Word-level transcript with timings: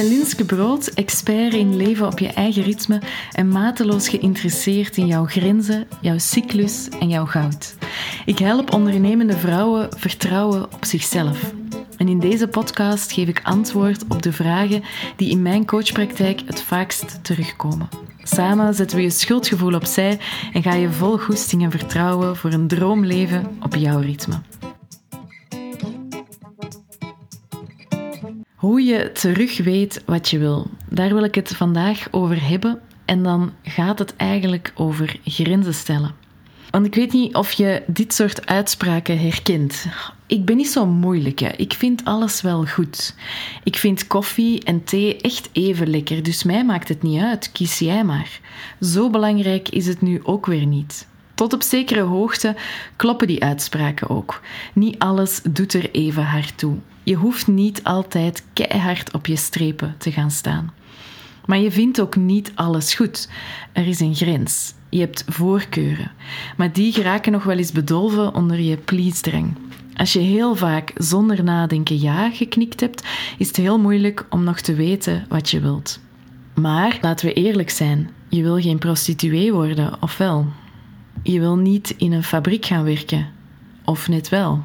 Ben 0.00 0.08
Linske 0.08 0.44
Brood, 0.44 0.86
expert 0.86 1.54
in 1.54 1.76
leven 1.76 2.06
op 2.06 2.18
je 2.18 2.28
eigen 2.28 2.62
ritme 2.62 3.00
en 3.32 3.48
mateloos 3.48 4.08
geïnteresseerd 4.08 4.96
in 4.96 5.06
jouw 5.06 5.24
grenzen, 5.24 5.86
jouw 6.00 6.18
cyclus 6.18 6.88
en 7.00 7.08
jouw 7.08 7.26
goud. 7.26 7.74
Ik 8.24 8.38
help 8.38 8.72
ondernemende 8.72 9.36
vrouwen 9.36 9.88
vertrouwen 9.98 10.64
op 10.64 10.84
zichzelf. 10.84 11.52
En 11.96 12.08
in 12.08 12.20
deze 12.20 12.48
podcast 12.48 13.12
geef 13.12 13.28
ik 13.28 13.40
antwoord 13.42 14.04
op 14.08 14.22
de 14.22 14.32
vragen 14.32 14.82
die 15.16 15.30
in 15.30 15.42
mijn 15.42 15.66
coachpraktijk 15.66 16.42
het 16.46 16.62
vaakst 16.62 17.24
terugkomen. 17.24 17.88
Samen 18.22 18.74
zetten 18.74 18.96
we 18.96 19.02
je 19.02 19.10
schuldgevoel 19.10 19.74
opzij 19.74 20.18
en 20.52 20.62
ga 20.62 20.74
je 20.74 20.90
vol 20.90 21.18
goesting 21.18 21.62
en 21.62 21.70
vertrouwen 21.70 22.36
voor 22.36 22.52
een 22.52 22.68
droomleven 22.68 23.56
op 23.62 23.74
jouw 23.74 24.00
ritme. 24.00 24.40
Hoe 28.60 28.82
je 28.82 29.12
terug 29.12 29.58
weet 29.58 30.02
wat 30.06 30.28
je 30.28 30.38
wil. 30.38 30.70
Daar 30.88 31.14
wil 31.14 31.24
ik 31.24 31.34
het 31.34 31.56
vandaag 31.56 32.08
over 32.10 32.48
hebben. 32.48 32.80
En 33.04 33.22
dan 33.22 33.52
gaat 33.62 33.98
het 33.98 34.16
eigenlijk 34.16 34.72
over 34.74 35.16
grenzen 35.24 35.74
stellen. 35.74 36.14
Want 36.70 36.86
ik 36.86 36.94
weet 36.94 37.12
niet 37.12 37.34
of 37.34 37.52
je 37.52 37.82
dit 37.86 38.14
soort 38.14 38.46
uitspraken 38.46 39.18
herkent. 39.18 39.86
Ik 40.26 40.44
ben 40.44 40.56
niet 40.56 40.70
zo 40.70 40.86
moeilijk. 40.86 41.40
Ik 41.40 41.72
vind 41.72 42.04
alles 42.04 42.40
wel 42.40 42.66
goed. 42.66 43.14
Ik 43.64 43.76
vind 43.76 44.06
koffie 44.06 44.64
en 44.64 44.84
thee 44.84 45.16
echt 45.16 45.48
even 45.52 45.90
lekker, 45.90 46.22
dus 46.22 46.44
mij 46.44 46.64
maakt 46.64 46.88
het 46.88 47.02
niet 47.02 47.22
uit. 47.22 47.52
Kies 47.52 47.78
jij 47.78 48.04
maar. 48.04 48.40
Zo 48.80 49.10
belangrijk 49.10 49.68
is 49.68 49.86
het 49.86 50.00
nu 50.00 50.20
ook 50.22 50.46
weer 50.46 50.66
niet. 50.66 51.06
Tot 51.40 51.52
op 51.52 51.62
zekere 51.62 52.00
hoogte 52.00 52.56
kloppen 52.96 53.26
die 53.26 53.44
uitspraken 53.44 54.08
ook. 54.08 54.40
Niet 54.74 54.98
alles 54.98 55.40
doet 55.50 55.74
er 55.74 55.90
even 55.90 56.24
hard 56.24 56.58
toe. 56.58 56.76
Je 57.02 57.14
hoeft 57.14 57.46
niet 57.46 57.84
altijd 57.84 58.44
keihard 58.52 59.12
op 59.14 59.26
je 59.26 59.36
strepen 59.36 59.94
te 59.98 60.12
gaan 60.12 60.30
staan. 60.30 60.72
Maar 61.46 61.58
je 61.58 61.70
vindt 61.70 62.00
ook 62.00 62.16
niet 62.16 62.52
alles 62.54 62.94
goed. 62.94 63.28
Er 63.72 63.86
is 63.86 64.00
een 64.00 64.14
grens. 64.14 64.74
Je 64.90 65.00
hebt 65.00 65.24
voorkeuren. 65.28 66.10
Maar 66.56 66.72
die 66.72 66.92
geraken 66.92 67.32
nog 67.32 67.44
wel 67.44 67.56
eens 67.56 67.72
bedolven 67.72 68.34
onder 68.34 68.60
je 68.60 68.76
please-drang. 68.76 69.56
Als 69.96 70.12
je 70.12 70.20
heel 70.20 70.56
vaak 70.56 70.92
zonder 70.94 71.44
nadenken 71.44 72.00
ja 72.00 72.30
geknikt 72.30 72.80
hebt, 72.80 73.04
is 73.38 73.46
het 73.46 73.56
heel 73.56 73.78
moeilijk 73.78 74.26
om 74.30 74.44
nog 74.44 74.60
te 74.60 74.74
weten 74.74 75.26
wat 75.28 75.50
je 75.50 75.60
wilt. 75.60 76.00
Maar 76.54 76.98
laten 77.00 77.26
we 77.26 77.32
eerlijk 77.32 77.70
zijn: 77.70 78.10
je 78.28 78.42
wil 78.42 78.60
geen 78.60 78.78
prostituee 78.78 79.52
worden, 79.52 80.02
of 80.02 80.16
wel? 80.16 80.46
Je 81.22 81.40
wil 81.40 81.56
niet 81.56 81.94
in 81.96 82.12
een 82.12 82.24
fabriek 82.24 82.66
gaan 82.66 82.84
werken, 82.84 83.28
of 83.84 84.08
net 84.08 84.28
wel? 84.28 84.64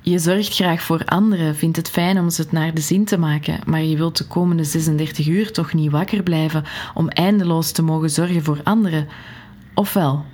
Je 0.00 0.18
zorgt 0.18 0.54
graag 0.54 0.82
voor 0.82 1.04
anderen, 1.04 1.56
vindt 1.56 1.76
het 1.76 1.90
fijn 1.90 2.18
om 2.18 2.30
ze 2.30 2.42
het 2.42 2.52
naar 2.52 2.74
de 2.74 2.80
zin 2.80 3.04
te 3.04 3.18
maken, 3.18 3.60
maar 3.66 3.82
je 3.82 3.96
wilt 3.96 4.16
de 4.16 4.26
komende 4.26 4.64
36 4.64 5.26
uur 5.26 5.52
toch 5.52 5.72
niet 5.72 5.90
wakker 5.90 6.22
blijven 6.22 6.64
om 6.94 7.08
eindeloos 7.08 7.72
te 7.72 7.82
mogen 7.82 8.10
zorgen 8.10 8.44
voor 8.44 8.60
anderen. 8.62 9.08
Ofwel, 9.74 10.24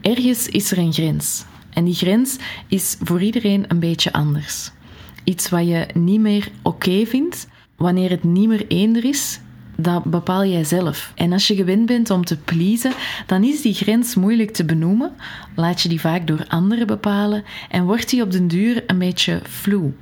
ergens 0.00 0.48
is 0.48 0.70
er 0.70 0.78
een 0.78 0.92
grens. 0.92 1.44
En 1.70 1.84
die 1.84 1.94
grens 1.94 2.38
is 2.68 2.96
voor 3.00 3.22
iedereen 3.22 3.64
een 3.68 3.80
beetje 3.80 4.12
anders. 4.12 4.70
Iets 5.24 5.48
wat 5.48 5.66
je 5.66 5.86
niet 5.94 6.20
meer 6.20 6.48
oké 6.62 7.06
vindt, 7.06 7.48
wanneer 7.76 8.10
het 8.10 8.24
niet 8.24 8.48
meer 8.48 8.66
eender 8.66 9.04
is, 9.04 9.40
dat 9.76 10.04
bepaal 10.04 10.44
jij 10.44 10.64
zelf. 10.64 11.12
En 11.14 11.32
als 11.32 11.46
je 11.46 11.54
gewend 11.54 11.86
bent 11.86 12.10
om 12.10 12.24
te 12.24 12.36
pleasen, 12.36 12.92
dan 13.26 13.44
is 13.44 13.62
die 13.62 13.74
grens 13.74 14.14
moeilijk 14.14 14.50
te 14.50 14.64
benoemen, 14.64 15.12
laat 15.54 15.80
je 15.80 15.88
die 15.88 16.00
vaak 16.00 16.26
door 16.26 16.44
anderen 16.48 16.86
bepalen 16.86 17.44
en 17.68 17.84
wordt 17.84 18.10
die 18.10 18.22
op 18.22 18.30
den 18.30 18.48
duur 18.48 18.82
een 18.86 18.98
beetje 18.98 19.40
vloe. 19.42 19.92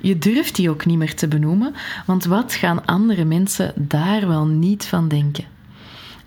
Je 0.00 0.18
durft 0.18 0.56
die 0.56 0.70
ook 0.70 0.86
niet 0.86 0.98
meer 0.98 1.14
te 1.14 1.28
benoemen, 1.28 1.74
want 2.06 2.24
wat 2.24 2.54
gaan 2.54 2.86
andere 2.86 3.24
mensen 3.24 3.72
daar 3.76 4.28
wel 4.28 4.46
niet 4.46 4.84
van 4.86 5.08
denken? 5.08 5.44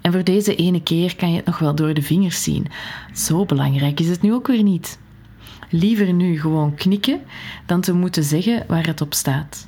En 0.02 0.12
voor 0.12 0.24
deze 0.24 0.56
ene 0.56 0.84
keer 0.84 1.16
kan 1.16 1.30
je 1.30 1.36
het 1.36 1.46
nog 1.46 1.60
wel 1.60 1.76
door 1.76 1.94
de 1.94 2.02
vingers 2.02 2.44
zien. 2.44 2.68
Zo 3.14 3.46
belangrijk 3.46 4.00
is 4.00 4.10
het 4.10 4.22
nu 4.22 4.34
ook 4.34 4.48
weer 4.48 4.64
niet. 4.64 5.00
Liever 5.70 6.14
nu 6.14 6.40
gewoon 6.40 6.76
knikken 6.76 7.22
dan 7.66 7.82
te 7.82 7.94
moeten 7.94 8.24
zeggen 8.24 8.64
waar 8.68 8.86
het 8.86 9.02
op 9.02 9.14
staat 9.14 9.67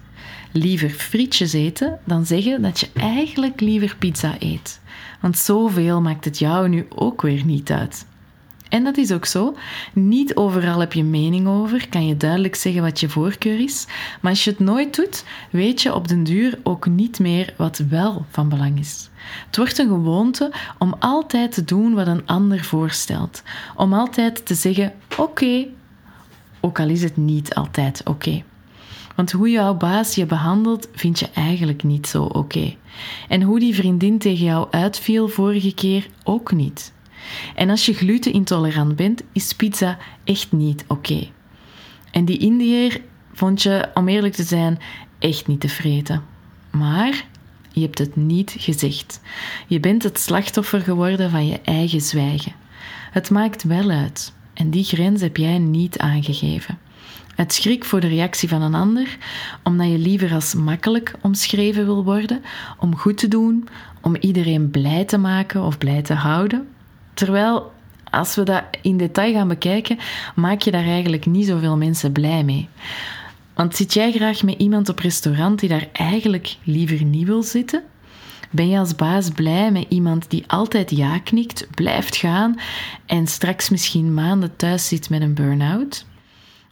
liever 0.51 0.89
frietjes 0.89 1.53
eten 1.53 1.99
dan 2.03 2.25
zeggen 2.25 2.61
dat 2.61 2.79
je 2.79 2.89
eigenlijk 2.93 3.59
liever 3.59 3.95
pizza 3.99 4.35
eet. 4.39 4.79
Want 5.21 5.37
zoveel 5.37 6.01
maakt 6.01 6.25
het 6.25 6.39
jou 6.39 6.69
nu 6.69 6.85
ook 6.89 7.21
weer 7.21 7.45
niet 7.45 7.71
uit. 7.71 8.05
En 8.69 8.83
dat 8.83 8.97
is 8.97 9.11
ook 9.11 9.25
zo. 9.25 9.55
Niet 9.93 10.35
overal 10.35 10.79
heb 10.79 10.93
je 10.93 11.03
mening 11.03 11.47
over, 11.47 11.89
kan 11.89 12.07
je 12.07 12.17
duidelijk 12.17 12.55
zeggen 12.55 12.81
wat 12.81 12.99
je 12.99 13.09
voorkeur 13.09 13.59
is. 13.59 13.87
Maar 14.21 14.31
als 14.31 14.43
je 14.43 14.49
het 14.49 14.59
nooit 14.59 14.95
doet, 14.95 15.23
weet 15.51 15.81
je 15.81 15.93
op 15.93 16.07
den 16.07 16.23
duur 16.23 16.59
ook 16.63 16.87
niet 16.87 17.19
meer 17.19 17.53
wat 17.57 17.77
wel 17.77 18.25
van 18.29 18.49
belang 18.49 18.79
is. 18.79 19.09
Het 19.45 19.57
wordt 19.57 19.77
een 19.77 19.87
gewoonte 19.87 20.53
om 20.77 20.95
altijd 20.99 21.51
te 21.51 21.63
doen 21.63 21.93
wat 21.93 22.07
een 22.07 22.25
ander 22.25 22.63
voorstelt. 22.63 23.43
Om 23.75 23.93
altijd 23.93 24.45
te 24.45 24.53
zeggen: 24.53 24.93
oké, 25.17 25.65
ook 26.59 26.79
al 26.79 26.89
is 26.89 27.03
het 27.03 27.17
niet 27.17 27.55
altijd 27.55 28.01
oké. 28.05 28.43
Want 29.19 29.31
hoe 29.31 29.49
jouw 29.49 29.73
baas 29.73 30.15
je 30.15 30.25
behandelt, 30.25 30.89
vind 30.93 31.19
je 31.19 31.29
eigenlijk 31.33 31.83
niet 31.83 32.07
zo 32.07 32.23
oké. 32.23 32.75
En 33.27 33.41
hoe 33.41 33.59
die 33.59 33.75
vriendin 33.75 34.17
tegen 34.17 34.45
jou 34.45 34.67
uitviel 34.71 35.27
vorige 35.27 35.73
keer, 35.73 36.07
ook 36.23 36.51
niet. 36.51 36.93
En 37.55 37.69
als 37.69 37.85
je 37.85 37.93
glutenintolerant 37.93 38.95
bent, 38.95 39.23
is 39.31 39.53
pizza 39.53 39.97
echt 40.23 40.51
niet 40.51 40.85
oké. 40.87 41.27
En 42.11 42.25
die 42.25 42.37
Indiër 42.37 43.01
vond 43.33 43.61
je, 43.61 43.89
om 43.93 44.07
eerlijk 44.07 44.33
te 44.33 44.43
zijn, 44.43 44.79
echt 45.17 45.47
niet 45.47 45.59
tevreden. 45.59 46.23
Maar 46.71 47.25
je 47.71 47.81
hebt 47.81 47.97
het 47.97 48.15
niet 48.15 48.55
gezegd. 48.57 49.21
Je 49.67 49.79
bent 49.79 50.03
het 50.03 50.19
slachtoffer 50.19 50.81
geworden 50.81 51.29
van 51.31 51.47
je 51.47 51.59
eigen 51.61 52.01
zwijgen. 52.01 52.53
Het 53.11 53.29
maakt 53.29 53.63
wel 53.63 53.89
uit. 53.89 54.33
En 54.53 54.69
die 54.69 54.83
grens 54.83 55.21
heb 55.21 55.37
jij 55.37 55.57
niet 55.57 55.97
aangegeven. 55.97 56.77
Het 57.35 57.53
schrik 57.53 57.85
voor 57.85 57.99
de 57.99 58.07
reactie 58.07 58.49
van 58.49 58.61
een 58.61 58.73
ander, 58.73 59.17
omdat 59.63 59.87
je 59.87 59.97
liever 59.97 60.33
als 60.33 60.53
makkelijk 60.53 61.15
omschreven 61.21 61.85
wil 61.85 62.03
worden, 62.03 62.41
om 62.79 62.95
goed 62.95 63.17
te 63.17 63.27
doen, 63.27 63.67
om 64.01 64.15
iedereen 64.15 64.69
blij 64.69 65.05
te 65.05 65.17
maken 65.17 65.63
of 65.63 65.77
blij 65.77 66.01
te 66.01 66.13
houden. 66.13 66.67
Terwijl, 67.13 67.71
als 68.09 68.35
we 68.35 68.43
dat 68.43 68.63
in 68.81 68.97
detail 68.97 69.33
gaan 69.33 69.47
bekijken, 69.47 69.97
maak 70.35 70.61
je 70.61 70.71
daar 70.71 70.85
eigenlijk 70.85 71.25
niet 71.25 71.47
zoveel 71.47 71.77
mensen 71.77 72.11
blij 72.11 72.43
mee. 72.43 72.69
Want 73.53 73.75
zit 73.75 73.93
jij 73.93 74.11
graag 74.11 74.43
met 74.43 74.59
iemand 74.59 74.89
op 74.89 74.99
restaurant 74.99 75.59
die 75.59 75.69
daar 75.69 75.87
eigenlijk 75.93 76.55
liever 76.63 77.03
niet 77.03 77.27
wil 77.27 77.43
zitten? 77.43 77.83
Ben 78.51 78.69
je 78.69 78.77
als 78.77 78.95
baas 78.95 79.29
blij 79.29 79.71
met 79.71 79.85
iemand 79.89 80.29
die 80.29 80.43
altijd 80.47 80.91
ja 80.91 81.19
knikt, 81.19 81.67
blijft 81.75 82.15
gaan 82.15 82.59
en 83.05 83.27
straks 83.27 83.69
misschien 83.69 84.13
maanden 84.13 84.55
thuis 84.55 84.87
zit 84.87 85.09
met 85.09 85.21
een 85.21 85.33
burn-out? 85.33 86.05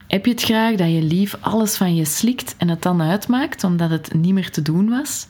Heb 0.07 0.25
je 0.25 0.31
het 0.31 0.43
graag 0.43 0.75
dat 0.75 0.91
je 0.91 1.01
lief 1.01 1.35
alles 1.39 1.77
van 1.77 1.95
je 1.95 2.05
slikt 2.05 2.55
en 2.57 2.69
het 2.69 2.81
dan 2.81 3.01
uitmaakt 3.01 3.63
omdat 3.63 3.89
het 3.89 4.13
niet 4.13 4.33
meer 4.33 4.51
te 4.51 4.61
doen 4.61 4.89
was? 4.89 5.27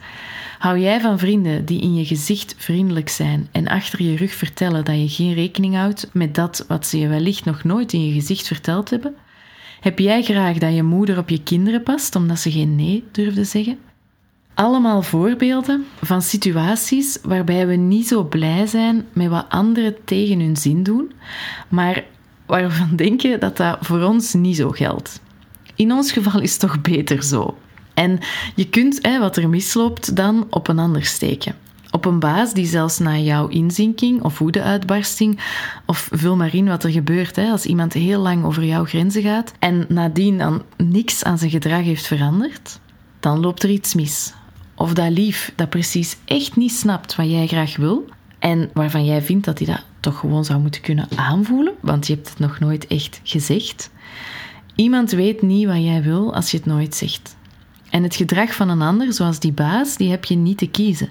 Hou 0.59 0.79
jij 0.79 1.01
van 1.01 1.19
vrienden 1.19 1.65
die 1.65 1.81
in 1.81 1.95
je 1.95 2.05
gezicht 2.05 2.55
vriendelijk 2.57 3.09
zijn 3.09 3.47
en 3.51 3.67
achter 3.67 4.03
je 4.03 4.15
rug 4.15 4.33
vertellen 4.33 4.85
dat 4.85 4.95
je 4.95 5.09
geen 5.09 5.33
rekening 5.33 5.75
houdt 5.75 6.09
met 6.13 6.35
dat 6.35 6.65
wat 6.67 6.87
ze 6.87 6.99
je 6.99 7.07
wellicht 7.07 7.45
nog 7.45 7.63
nooit 7.63 7.93
in 7.93 8.05
je 8.05 8.13
gezicht 8.13 8.47
verteld 8.47 8.89
hebben? 8.89 9.15
Heb 9.79 9.99
jij 9.99 10.23
graag 10.23 10.57
dat 10.57 10.75
je 10.75 10.83
moeder 10.83 11.17
op 11.17 11.29
je 11.29 11.43
kinderen 11.43 11.83
past 11.83 12.15
omdat 12.15 12.39
ze 12.39 12.51
geen 12.51 12.75
nee 12.75 13.03
durfde 13.11 13.43
zeggen? 13.43 13.77
Allemaal 14.53 15.01
voorbeelden 15.01 15.85
van 16.01 16.21
situaties 16.21 17.19
waarbij 17.23 17.67
we 17.67 17.75
niet 17.75 18.07
zo 18.07 18.23
blij 18.23 18.65
zijn 18.65 19.05
met 19.13 19.27
wat 19.27 19.45
anderen 19.49 19.95
tegen 20.05 20.39
hun 20.39 20.57
zin 20.57 20.83
doen, 20.83 21.11
maar 21.69 22.03
waarvan 22.47 22.95
denken 22.95 23.39
dat 23.39 23.57
dat 23.57 23.77
voor 23.81 24.01
ons 24.01 24.33
niet 24.33 24.55
zo 24.55 24.69
geldt. 24.69 25.21
In 25.75 25.91
ons 25.91 26.11
geval 26.11 26.41
is 26.41 26.51
het 26.51 26.59
toch 26.59 26.81
beter 26.81 27.23
zo. 27.23 27.57
En 27.93 28.19
je 28.55 28.69
kunt 28.69 28.99
hè, 29.01 29.19
wat 29.19 29.37
er 29.37 29.49
misloopt 29.49 30.15
dan 30.15 30.47
op 30.49 30.67
een 30.67 30.79
ander 30.79 31.05
steken. 31.05 31.55
Op 31.91 32.05
een 32.05 32.19
baas 32.19 32.53
die 32.53 32.65
zelfs 32.65 32.97
na 32.97 33.17
jouw 33.17 33.47
inzinking 33.47 34.21
of 34.21 34.37
woedeuitbarsting, 34.39 35.39
of 35.85 36.09
vul 36.11 36.35
maar 36.35 36.55
in 36.55 36.67
wat 36.67 36.83
er 36.83 36.91
gebeurt 36.91 37.35
hè, 37.35 37.49
als 37.49 37.65
iemand 37.65 37.93
heel 37.93 38.21
lang 38.21 38.45
over 38.45 38.63
jouw 38.65 38.85
grenzen 38.85 39.21
gaat 39.21 39.51
en 39.59 39.85
nadien 39.89 40.37
dan 40.37 40.63
niks 40.77 41.23
aan 41.23 41.37
zijn 41.37 41.51
gedrag 41.51 41.83
heeft 41.83 42.07
veranderd, 42.07 42.79
dan 43.19 43.39
loopt 43.39 43.63
er 43.63 43.69
iets 43.69 43.93
mis. 43.93 44.33
Of 44.75 44.93
dat 44.93 45.09
lief 45.09 45.53
dat 45.55 45.69
precies 45.69 46.17
echt 46.25 46.55
niet 46.55 46.71
snapt 46.71 47.15
wat 47.15 47.29
jij 47.29 47.47
graag 47.47 47.75
wil 47.75 48.05
en 48.39 48.69
waarvan 48.73 49.05
jij 49.05 49.21
vindt 49.21 49.45
dat 49.45 49.57
hij 49.57 49.67
dat 49.67 49.83
toch 50.07 50.19
gewoon 50.19 50.45
zou 50.45 50.59
moeten 50.59 50.81
kunnen 50.81 51.07
aanvoelen, 51.15 51.73
want 51.79 52.07
je 52.07 52.13
hebt 52.13 52.29
het 52.29 52.39
nog 52.39 52.59
nooit 52.59 52.87
echt 52.87 53.19
gezegd. 53.23 53.89
Iemand 54.75 55.11
weet 55.11 55.41
niet 55.41 55.67
wat 55.67 55.83
jij 55.83 56.03
wil 56.03 56.33
als 56.33 56.51
je 56.51 56.57
het 56.57 56.65
nooit 56.65 56.95
zegt. 56.95 57.35
En 57.89 58.03
het 58.03 58.15
gedrag 58.15 58.53
van 58.53 58.69
een 58.69 58.81
ander, 58.81 59.13
zoals 59.13 59.39
die 59.39 59.51
baas, 59.51 59.97
die 59.97 60.09
heb 60.09 60.25
je 60.25 60.35
niet 60.35 60.57
te 60.57 60.67
kiezen. 60.67 61.09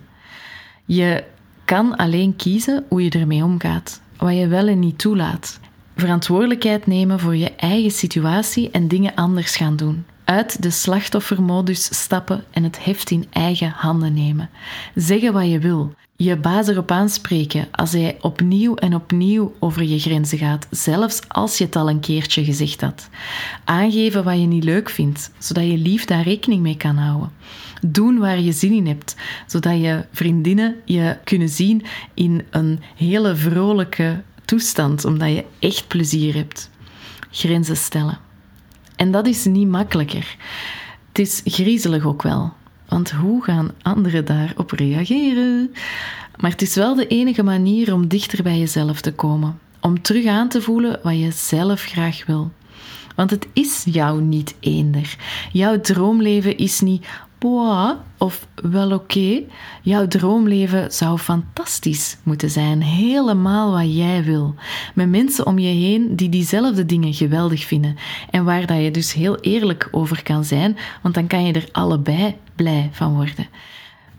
Je 0.84 1.24
kan 1.64 1.96
alleen 1.96 2.36
kiezen 2.36 2.84
hoe 2.88 3.04
je 3.04 3.10
ermee 3.10 3.44
omgaat, 3.44 4.00
wat 4.16 4.34
je 4.34 4.46
wel 4.48 4.66
en 4.66 4.78
niet 4.78 4.98
toelaat. 4.98 5.60
Verantwoordelijkheid 5.96 6.86
nemen 6.86 7.20
voor 7.20 7.36
je 7.36 7.54
eigen 7.54 7.90
situatie 7.90 8.70
en 8.70 8.88
dingen 8.88 9.14
anders 9.14 9.56
gaan 9.56 9.76
doen. 9.76 10.04
Uit 10.24 10.62
de 10.62 10.70
slachtoffermodus 10.70 11.84
stappen 11.84 12.44
en 12.50 12.62
het 12.62 12.84
heft 12.84 13.10
in 13.10 13.26
eigen 13.30 13.70
handen 13.70 14.14
nemen. 14.14 14.50
Zeggen 14.94 15.32
wat 15.32 15.46
je 15.50 15.58
wil. 15.58 15.94
Je 16.18 16.36
baas 16.36 16.66
erop 16.68 16.90
aanspreken 16.90 17.68
als 17.70 17.92
hij 17.92 18.18
opnieuw 18.20 18.74
en 18.74 18.94
opnieuw 18.94 19.54
over 19.58 19.82
je 19.82 19.98
grenzen 19.98 20.38
gaat, 20.38 20.66
zelfs 20.70 21.20
als 21.28 21.58
je 21.58 21.64
het 21.64 21.76
al 21.76 21.88
een 21.88 22.00
keertje 22.00 22.44
gezegd 22.44 22.80
had. 22.80 23.08
Aangeven 23.64 24.24
wat 24.24 24.40
je 24.40 24.46
niet 24.46 24.64
leuk 24.64 24.90
vindt, 24.90 25.30
zodat 25.38 25.64
je 25.64 25.78
lief 25.78 26.04
daar 26.04 26.22
rekening 26.22 26.62
mee 26.62 26.76
kan 26.76 26.96
houden. 26.96 27.32
Doen 27.86 28.18
waar 28.18 28.40
je 28.40 28.52
zin 28.52 28.72
in 28.72 28.86
hebt, 28.86 29.16
zodat 29.46 29.80
je 29.80 30.04
vriendinnen 30.12 30.76
je 30.84 31.18
kunnen 31.24 31.48
zien 31.48 31.84
in 32.14 32.44
een 32.50 32.80
hele 32.94 33.36
vrolijke 33.36 34.22
toestand, 34.44 35.04
omdat 35.04 35.28
je 35.28 35.44
echt 35.58 35.88
plezier 35.88 36.34
hebt. 36.34 36.70
Grenzen 37.30 37.76
stellen. 37.76 38.18
En 38.96 39.10
dat 39.10 39.26
is 39.26 39.44
niet 39.44 39.68
makkelijker. 39.68 40.36
Het 41.08 41.18
is 41.18 41.40
griezelig 41.44 42.04
ook 42.04 42.22
wel. 42.22 42.52
Want 42.88 43.10
hoe 43.10 43.44
gaan 43.44 43.70
anderen 43.82 44.24
daarop 44.24 44.70
reageren? 44.70 45.74
Maar 46.36 46.50
het 46.50 46.62
is 46.62 46.74
wel 46.74 46.94
de 46.94 47.06
enige 47.06 47.42
manier 47.42 47.94
om 47.94 48.08
dichter 48.08 48.42
bij 48.42 48.58
jezelf 48.58 49.00
te 49.00 49.12
komen. 49.12 49.58
Om 49.80 50.02
terug 50.02 50.26
aan 50.26 50.48
te 50.48 50.62
voelen 50.62 51.00
wat 51.02 51.18
je 51.18 51.30
zelf 51.30 51.82
graag 51.82 52.26
wil. 52.26 52.50
Want 53.14 53.30
het 53.30 53.46
is 53.52 53.84
jou 53.84 54.22
niet 54.22 54.54
eender. 54.60 55.16
Jouw 55.52 55.80
droomleven 55.80 56.56
is 56.56 56.80
niet 56.80 57.06
boah 57.38 57.98
of 58.18 58.46
wel 58.54 58.92
oké. 58.92 59.42
Jouw 59.82 60.06
droomleven 60.06 60.92
zou 60.92 61.18
fantastisch 61.18 62.16
moeten 62.22 62.50
zijn. 62.50 62.82
Helemaal 62.82 63.72
wat 63.72 63.96
jij 63.96 64.24
wil. 64.24 64.54
Met 64.94 65.08
mensen 65.08 65.46
om 65.46 65.58
je 65.58 65.68
heen 65.68 66.16
die 66.16 66.28
diezelfde 66.28 66.86
dingen 66.86 67.14
geweldig 67.14 67.64
vinden. 67.64 67.96
En 68.30 68.44
waar 68.44 68.66
dat 68.66 68.82
je 68.82 68.90
dus 68.90 69.12
heel 69.12 69.36
eerlijk 69.40 69.88
over 69.90 70.22
kan 70.22 70.44
zijn, 70.44 70.76
want 71.02 71.14
dan 71.14 71.26
kan 71.26 71.44
je 71.44 71.52
er 71.52 71.68
allebei 71.72 72.36
blij 72.54 72.90
van 72.92 73.14
worden. 73.14 73.46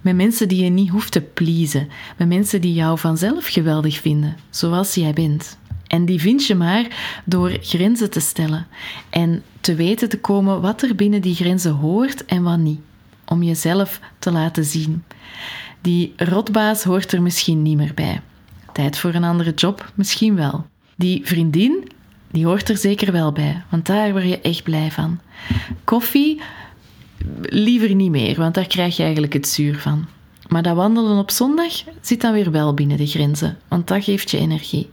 Met 0.02 0.16
mensen 0.16 0.48
die 0.48 0.64
je 0.64 0.70
niet 0.70 0.90
hoeft 0.90 1.12
te 1.12 1.22
pleasen. 1.22 1.90
Met 2.18 2.28
mensen 2.28 2.62
die 2.62 2.74
jou 2.74 3.00
vanzelf 3.00 3.48
geweldig 3.48 3.98
vinden, 3.98 4.38
zoals 4.50 4.94
jij 4.96 5.14
bent. 5.14 5.58
En 5.88 6.06
die 6.06 6.20
vind 6.20 6.46
je 6.46 6.56
maar 6.56 7.22
door 7.26 7.58
grenzen 7.62 8.10
te 8.10 8.20
stellen 8.20 8.68
en 9.10 9.44
te 9.62 9.76
weten 9.76 10.10
te 10.10 10.20
komen 10.20 10.62
wat 10.62 10.82
er 10.82 10.96
binnen 10.96 11.22
die 11.22 11.36
grenzen 11.36 11.72
hoort 11.72 12.26
en 12.26 12.44
wat 12.44 12.58
niet 12.58 12.80
om 13.30 13.44
jezelf 13.44 14.00
te 14.20 14.32
laten 14.32 14.66
zien. 14.66 15.04
Die 15.82 16.14
rotbaas 16.18 16.84
hoort 16.84 17.12
er 17.12 17.22
misschien 17.22 17.62
niet 17.62 17.78
meer 17.78 17.94
bij. 17.94 18.22
Tijd 18.74 18.98
voor 18.98 19.14
een 19.14 19.24
andere 19.24 19.54
job 19.54 19.92
misschien 19.96 20.36
wel. 20.36 20.66
Die 20.96 21.22
vriendin, 21.24 21.92
die 22.32 22.46
hoort 22.46 22.70
er 22.70 22.78
zeker 22.78 23.12
wel 23.12 23.32
bij, 23.32 23.64
want 23.70 23.86
daar 23.86 24.12
word 24.12 24.24
je 24.24 24.42
echt 24.42 24.64
blij 24.64 24.92
van. 24.92 25.20
Koffie, 25.84 26.42
liever 27.42 27.96
niet 27.96 28.12
meer, 28.12 28.36
want 28.36 28.54
daar 28.54 28.68
krijg 28.68 28.98
je 28.98 29.04
eigenlijk 29.04 29.34
het 29.34 29.48
zuur 29.48 29.80
van. 29.80 30.06
Maar 30.48 30.64
dat 30.64 30.76
wandelen 30.76 31.18
op 31.18 31.32
zondag 31.32 31.84
zit 32.02 32.22
dan 32.22 32.34
weer 32.34 32.52
wel 32.52 32.74
binnen 32.74 32.98
de 32.98 33.08
grenzen, 33.08 33.58
want 33.68 33.88
dat 33.88 34.04
geeft 34.04 34.32
je 34.32 34.38
energie. 34.38 34.90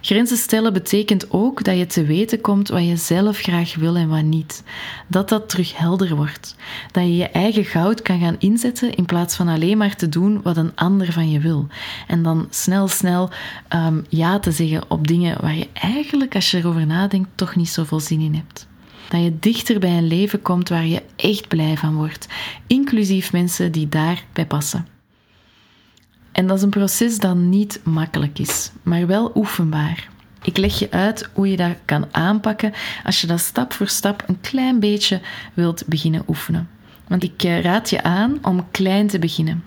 Grenzen 0.00 0.36
stellen 0.36 0.72
betekent 0.72 1.30
ook 1.30 1.64
dat 1.64 1.78
je 1.78 1.86
te 1.86 2.04
weten 2.04 2.40
komt 2.40 2.68
wat 2.68 2.86
je 2.86 2.96
zelf 2.96 3.38
graag 3.38 3.74
wil 3.74 3.96
en 3.96 4.08
wat 4.08 4.22
niet. 4.22 4.62
Dat 5.06 5.28
dat 5.28 5.48
terug 5.48 5.76
helder 5.76 6.16
wordt. 6.16 6.56
Dat 6.90 7.04
je 7.04 7.16
je 7.16 7.28
eigen 7.28 7.64
goud 7.64 8.02
kan 8.02 8.20
gaan 8.20 8.36
inzetten 8.38 8.94
in 8.94 9.04
plaats 9.04 9.36
van 9.36 9.48
alleen 9.48 9.78
maar 9.78 9.96
te 9.96 10.08
doen 10.08 10.42
wat 10.42 10.56
een 10.56 10.72
ander 10.74 11.12
van 11.12 11.30
je 11.30 11.38
wil. 11.38 11.66
En 12.06 12.22
dan 12.22 12.46
snel, 12.50 12.88
snel 12.88 13.30
ehm, 13.68 14.00
ja 14.08 14.38
te 14.38 14.50
zeggen 14.50 14.82
op 14.88 15.06
dingen 15.06 15.40
waar 15.40 15.56
je 15.56 15.68
eigenlijk, 15.72 16.34
als 16.34 16.50
je 16.50 16.58
erover 16.58 16.86
nadenkt, 16.86 17.28
toch 17.34 17.56
niet 17.56 17.68
zoveel 17.68 18.00
zin 18.00 18.20
in 18.20 18.34
hebt. 18.34 18.66
Dat 19.08 19.22
je 19.22 19.38
dichter 19.38 19.80
bij 19.80 19.96
een 19.96 20.06
leven 20.06 20.42
komt 20.42 20.68
waar 20.68 20.86
je 20.86 21.02
echt 21.16 21.48
blij 21.48 21.76
van 21.76 21.94
wordt, 21.94 22.28
inclusief 22.66 23.32
mensen 23.32 23.72
die 23.72 23.88
daarbij 23.88 24.46
passen. 24.46 24.91
En 26.32 26.46
dat 26.46 26.56
is 26.56 26.62
een 26.62 26.70
proces 26.70 27.18
dat 27.18 27.36
niet 27.36 27.80
makkelijk 27.84 28.38
is, 28.38 28.70
maar 28.82 29.06
wel 29.06 29.32
oefenbaar. 29.34 30.08
Ik 30.42 30.56
leg 30.56 30.78
je 30.78 30.90
uit 30.90 31.28
hoe 31.32 31.50
je 31.50 31.56
dat 31.56 31.76
kan 31.84 32.06
aanpakken 32.10 32.72
als 33.04 33.20
je 33.20 33.26
dat 33.26 33.40
stap 33.40 33.72
voor 33.72 33.88
stap 33.88 34.24
een 34.26 34.40
klein 34.40 34.80
beetje 34.80 35.20
wilt 35.54 35.82
beginnen 35.86 36.24
oefenen. 36.28 36.68
Want 37.08 37.22
ik 37.22 37.42
eh, 37.42 37.60
raad 37.60 37.90
je 37.90 38.02
aan 38.02 38.38
om 38.42 38.70
klein 38.70 39.06
te 39.06 39.18
beginnen. 39.18 39.64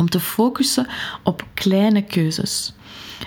Om 0.00 0.10
te 0.10 0.20
focussen 0.20 0.86
op 1.22 1.46
kleine 1.54 2.02
keuzes. 2.02 2.74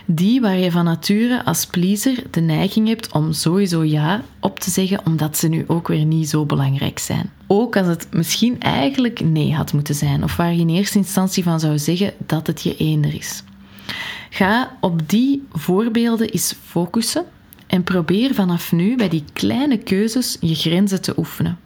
Die 0.05 0.41
waar 0.41 0.57
je 0.57 0.71
van 0.71 0.85
nature 0.85 1.45
als 1.45 1.65
pleaser 1.65 2.23
de 2.31 2.41
neiging 2.41 2.87
hebt 2.87 3.11
om 3.11 3.33
sowieso 3.33 3.83
ja 3.83 4.21
op 4.39 4.59
te 4.59 4.69
zeggen, 4.69 5.05
omdat 5.05 5.37
ze 5.37 5.47
nu 5.47 5.63
ook 5.67 5.87
weer 5.87 6.05
niet 6.05 6.29
zo 6.29 6.45
belangrijk 6.45 6.99
zijn. 6.99 7.31
Ook 7.47 7.77
als 7.77 7.87
het 7.87 8.07
misschien 8.11 8.59
eigenlijk 8.59 9.19
nee 9.19 9.53
had 9.53 9.73
moeten 9.73 9.95
zijn, 9.95 10.23
of 10.23 10.35
waar 10.35 10.53
je 10.53 10.59
in 10.59 10.69
eerste 10.69 10.97
instantie 10.97 11.43
van 11.43 11.59
zou 11.59 11.79
zeggen 11.79 12.13
dat 12.25 12.47
het 12.47 12.61
je 12.61 12.77
eender 12.77 13.15
is. 13.15 13.43
Ga 14.29 14.77
op 14.79 15.09
die 15.09 15.47
voorbeelden 15.51 16.29
eens 16.29 16.55
focussen 16.65 17.25
en 17.67 17.83
probeer 17.83 18.33
vanaf 18.33 18.71
nu 18.71 18.95
bij 18.95 19.09
die 19.09 19.23
kleine 19.33 19.77
keuzes 19.77 20.37
je 20.39 20.55
grenzen 20.55 21.01
te 21.01 21.13
oefenen. 21.17 21.57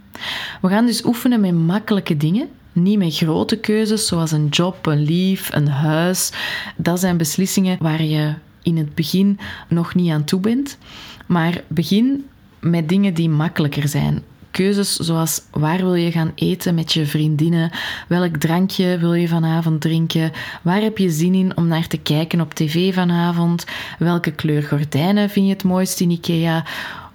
We 0.62 0.68
gaan 0.68 0.86
dus 0.86 1.06
oefenen 1.06 1.40
met 1.40 1.54
makkelijke 1.54 2.18
dingen 2.18 2.50
niet 2.78 2.98
met 2.98 3.16
grote 3.16 3.56
keuzes 3.56 4.08
zoals 4.08 4.32
een 4.32 4.48
job, 4.48 4.86
een 4.86 5.04
lief, 5.04 5.54
een 5.54 5.68
huis. 5.68 6.32
Dat 6.78 7.00
zijn 7.00 7.18
beslissingen 7.18 7.78
waar 7.80 8.04
je 8.04 8.34
in 8.64 8.78
het 8.78 8.96
begin 8.96 9.40
nog 9.68 9.96
niet 9.96 10.12
aan 10.12 10.24
toe 10.24 10.40
bent. 10.40 10.78
Maar 11.26 11.64
begin 11.68 12.26
met 12.60 12.90
dingen 12.90 13.14
die 13.14 13.30
makkelijker 13.30 13.88
zijn. 13.88 14.24
Keuzes 14.52 14.96
zoals 14.96 15.42
waar 15.52 15.78
wil 15.78 15.96
je 15.96 16.12
gaan 16.12 16.32
eten 16.36 16.76
met 16.76 16.94
je 16.94 17.06
vriendinnen? 17.06 17.72
Welk 18.08 18.38
drankje 18.38 18.98
wil 18.98 19.14
je 19.14 19.28
vanavond 19.28 19.82
drinken? 19.82 20.32
Waar 20.62 20.82
heb 20.82 20.98
je 20.98 21.10
zin 21.10 21.34
in 21.34 21.58
om 21.58 21.68
naar 21.68 21.88
te 21.88 21.98
kijken 21.98 22.42
op 22.42 22.54
tv 22.54 22.94
vanavond? 22.94 23.66
Welke 24.00 24.32
kleur 24.32 24.64
gordijnen 24.64 25.30
vind 25.30 25.46
je 25.46 25.54
het 25.54 25.64
mooist 25.64 26.00
in 26.00 26.12
IKEA? 26.12 26.66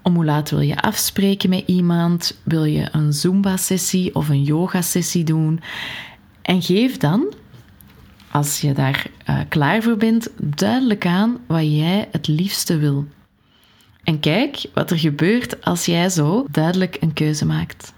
Om 0.02 0.14
hoe 0.14 0.25
laat 0.25 0.50
wil 0.50 0.60
je 0.60 0.82
afspreken 0.82 1.49
met 1.49 1.62
iemand? 1.66 2.40
Wil 2.43 2.64
je 2.64 2.88
een 2.93 3.12
Zumba-sessie 3.12 4.14
of 4.14 4.28
een 4.28 4.42
yoga-sessie 4.42 5.25
doen? 5.25 5.61
En 6.42 6.62
geef 6.62 6.97
dan, 6.97 7.35
als 8.30 8.61
je 8.61 8.73
daar 8.73 9.06
uh, 9.30 9.40
klaar 9.49 9.82
voor 9.82 9.97
bent, 9.97 10.28
duidelijk 10.37 11.06
aan 11.06 11.38
wat 11.47 11.76
jij 11.76 12.09
het 12.12 12.26
liefste 12.26 12.78
wil. 12.78 13.06
En 14.04 14.21
kijk 14.21 14.64
wat 14.75 14.90
er 14.90 14.99
gebeurt 14.99 15.64
als 15.64 15.85
jij 15.85 16.09
zo 16.09 16.47
duidelijk 16.50 16.97
een 17.00 17.12
keuze 17.12 17.47
maakt. 17.47 17.92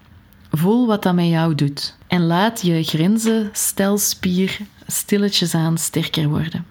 Voel 0.51 0.87
wat 0.87 1.03
dat 1.03 1.15
met 1.15 1.29
jou 1.29 1.55
doet 1.55 1.97
en 2.07 2.27
laat 2.27 2.63
je 2.63 2.83
grenzen, 2.83 3.51
stelspier 3.53 4.59
stilletjes 4.87 5.55
aan 5.55 5.79
sterker 5.79 6.29
worden. 6.29 6.67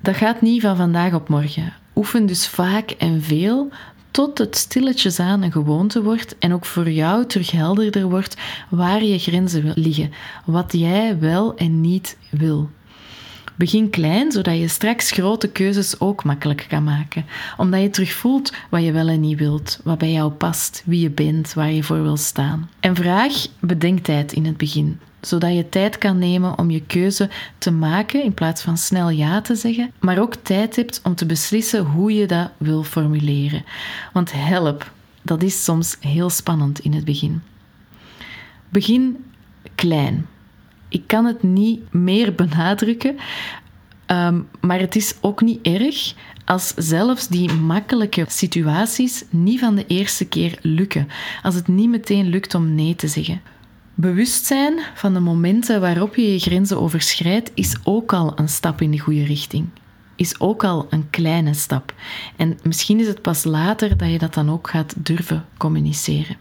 Dat 0.00 0.16
gaat 0.16 0.40
niet 0.40 0.60
van 0.60 0.76
vandaag 0.76 1.14
op 1.14 1.28
morgen. 1.28 1.72
Oefen 1.94 2.26
dus 2.26 2.46
vaak 2.46 2.90
en 2.90 3.22
veel 3.22 3.70
tot 4.10 4.38
het 4.38 4.56
stilletjes 4.56 5.20
aan 5.20 5.42
een 5.42 5.52
gewoonte 5.52 6.02
wordt 6.02 6.38
en 6.38 6.52
ook 6.52 6.64
voor 6.64 6.90
jou 6.90 7.26
terug 7.26 7.50
helderder 7.50 8.08
wordt 8.08 8.36
waar 8.68 9.04
je 9.04 9.18
grenzen 9.18 9.72
liggen, 9.74 10.12
wat 10.44 10.72
jij 10.72 11.18
wel 11.18 11.56
en 11.56 11.80
niet 11.80 12.16
wil. 12.30 12.70
Begin 13.54 13.90
klein, 13.90 14.32
zodat 14.32 14.58
je 14.58 14.68
straks 14.68 15.10
grote 15.10 15.48
keuzes 15.48 16.00
ook 16.00 16.24
makkelijk 16.24 16.66
kan 16.68 16.84
maken. 16.84 17.24
Omdat 17.56 17.80
je 17.80 17.90
terug 17.90 18.12
voelt 18.12 18.52
wat 18.70 18.82
je 18.82 18.92
wel 18.92 19.08
en 19.08 19.20
niet 19.20 19.38
wilt, 19.38 19.80
wat 19.84 19.98
bij 19.98 20.12
jou 20.12 20.30
past, 20.30 20.82
wie 20.84 21.00
je 21.00 21.10
bent, 21.10 21.54
waar 21.54 21.70
je 21.70 21.82
voor 21.82 22.02
wil 22.02 22.16
staan. 22.16 22.70
En 22.80 22.94
vraag 22.94 23.32
bedenktijd 23.60 24.32
in 24.32 24.44
het 24.44 24.56
begin 24.56 24.98
zodat 25.26 25.54
je 25.54 25.68
tijd 25.68 25.98
kan 25.98 26.18
nemen 26.18 26.58
om 26.58 26.70
je 26.70 26.82
keuze 26.86 27.30
te 27.58 27.70
maken 27.70 28.22
in 28.22 28.34
plaats 28.34 28.62
van 28.62 28.76
snel 28.78 29.10
ja 29.10 29.40
te 29.40 29.54
zeggen, 29.54 29.92
maar 30.00 30.18
ook 30.18 30.34
tijd 30.34 30.76
hebt 30.76 31.00
om 31.02 31.14
te 31.14 31.26
beslissen 31.26 31.84
hoe 31.84 32.14
je 32.14 32.26
dat 32.26 32.50
wil 32.56 32.82
formuleren. 32.82 33.64
Want 34.12 34.32
help, 34.32 34.92
dat 35.22 35.42
is 35.42 35.64
soms 35.64 35.96
heel 36.00 36.30
spannend 36.30 36.78
in 36.78 36.92
het 36.92 37.04
begin. 37.04 37.42
Begin 38.68 39.24
klein. 39.74 40.26
Ik 40.94 41.06
kan 41.06 41.24
het 41.24 41.42
niet 41.42 41.92
meer 41.92 42.34
benadrukken, 42.34 43.16
ehm, 44.06 44.40
maar 44.60 44.78
het 44.78 44.96
is 44.96 45.14
ook 45.20 45.40
niet 45.40 45.66
erg 45.66 46.14
als 46.44 46.72
zelfs 46.76 47.28
die 47.28 47.52
makkelijke 47.52 48.24
situaties 48.28 49.24
niet 49.30 49.60
van 49.60 49.74
de 49.74 49.86
eerste 49.86 50.24
keer 50.24 50.58
lukken. 50.60 51.08
Als 51.42 51.54
het 51.54 51.68
niet 51.68 51.88
meteen 51.88 52.28
lukt 52.28 52.54
om 52.54 52.74
nee 52.74 52.94
te 52.94 53.08
zeggen. 53.08 53.40
Bewustzijn 53.94 54.78
van 54.94 55.14
de 55.14 55.20
momenten 55.20 55.80
waarop 55.80 56.16
je 56.16 56.32
je 56.32 56.38
grenzen 56.38 56.80
overschrijdt, 56.80 57.50
is 57.54 57.76
ook 57.84 58.12
al 58.12 58.32
een 58.38 58.48
stap 58.48 58.80
in 58.80 58.90
de 58.90 58.98
goede 58.98 59.24
richting. 59.24 59.66
Is 60.16 60.40
ook 60.40 60.64
al 60.64 60.86
een 60.90 61.10
kleine 61.10 61.54
stap. 61.54 61.94
En 62.36 62.58
misschien 62.62 63.00
is 63.00 63.06
het 63.06 63.22
pas 63.22 63.44
later 63.44 63.96
dat 63.96 64.10
je 64.10 64.18
dat 64.18 64.34
dan 64.34 64.50
ook 64.50 64.70
gaat 64.70 64.94
durven 64.96 65.44
communiceren. 65.56 66.36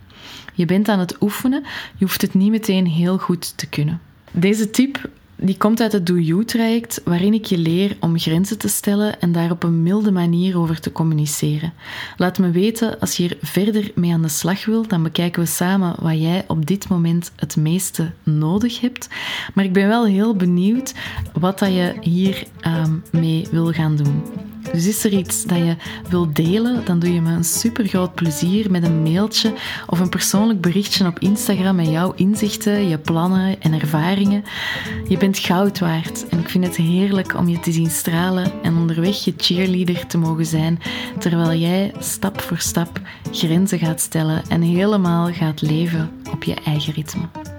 Je 0.54 0.66
bent 0.66 0.88
aan 0.88 1.00
het 1.00 1.22
oefenen, 1.22 1.64
je 1.98 2.06
hoeft 2.06 2.22
het 2.22 2.34
niet 2.34 2.52
meteen 2.52 2.88
heel 2.88 3.18
goed 3.18 3.58
te 3.58 3.68
kunnen. 3.68 4.02
Deze 4.36 4.70
tip 4.70 5.10
die 5.36 5.58
komt 5.58 5.82
uit 5.82 5.92
het 5.92 6.06
Do 6.06 6.18
You 6.18 6.46
traject, 6.46 7.02
waarin 7.06 7.34
ik 7.34 7.46
je 7.46 7.58
leer 7.58 7.98
om 8.00 8.20
grenzen 8.20 8.58
te 8.58 8.68
stellen 8.68 9.22
en 9.22 9.32
daar 9.32 9.52
op 9.52 9.64
een 9.64 9.84
milde 9.84 10.12
manier 10.12 10.58
over 10.58 10.80
te 10.80 10.92
communiceren. 10.92 11.74
Laat 12.18 12.40
me 12.40 12.52
weten 12.52 13.00
als 13.00 13.18
je 13.18 13.24
hier 13.24 13.38
verder 13.42 13.92
mee 13.96 14.14
aan 14.14 14.22
de 14.22 14.28
slag 14.28 14.66
wil, 14.66 14.88
dan 14.88 15.04
bekijken 15.04 15.42
we 15.42 15.48
samen 15.48 15.96
wat 16.00 16.22
jij 16.22 16.44
op 16.48 16.66
dit 16.66 16.90
moment 16.90 17.32
het 17.36 17.56
meeste 17.56 18.12
nodig 18.24 18.80
hebt. 18.80 19.08
Maar 19.54 19.66
ik 19.66 19.74
ben 19.74 19.88
wel 19.88 20.06
heel 20.06 20.36
benieuwd 20.36 20.94
wat 21.34 21.60
dat 21.60 21.70
je 21.70 21.94
hier 22.02 22.44
um, 22.68 23.04
mee 23.12 23.48
wil 23.52 23.72
gaan 23.72 23.96
doen. 23.96 24.24
Dus 24.74 24.88
is 24.88 25.04
er 25.04 25.14
iets 25.14 25.44
dat 25.44 25.58
je 25.58 25.76
wilt 26.10 26.36
delen, 26.36 26.86
dan 26.86 27.00
doe 27.00 27.14
je 27.14 27.22
me 27.22 27.32
een 27.32 27.44
super 27.44 27.88
groot 27.88 28.14
plezier 28.14 28.72
met 28.72 28.84
een 28.84 29.04
mailtje 29.04 29.54
of 29.88 30.00
een 30.00 30.10
persoonlijk 30.10 30.62
berichtje 30.62 31.08
op 31.08 31.20
Instagram 31.20 31.76
met 31.76 31.90
jouw 31.90 32.14
inzichten, 32.16 32.88
je 32.88 32.98
plannen 32.98 33.62
en 33.62 33.74
ervaringen. 33.74 34.44
Je 35.08 35.18
bent 35.18 35.38
goud 35.38 35.80
waard 35.80 36.28
en 36.30 36.40
ik 36.40 36.50
vind 36.50 36.66
het 36.66 36.76
heerlijk 36.76 37.36
om 37.38 37.50
je 37.50 37.60
te 37.60 37.72
zien 37.72 37.90
stralen 37.90 38.52
en 38.64 38.78
onderweg 38.78 39.24
je 39.24 39.34
cheerleader 39.38 40.08
te 40.08 40.18
mogen 40.18 40.46
zijn, 40.46 40.80
terwijl 41.20 41.60
jij 41.60 41.94
stap 42.00 42.42
voor 42.42 42.60
stap 42.60 43.02
grenzen 43.32 43.80
gaat 43.80 44.02
stellen 44.02 44.44
en 44.50 44.62
helemaal 44.62 45.34
gaat 45.34 45.62
leven 45.62 46.12
op 46.32 46.44
je 46.44 46.54
eigen 46.54 46.94
ritme. 46.94 47.53